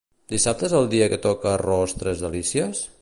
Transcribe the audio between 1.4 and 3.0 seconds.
arròs tres delícies?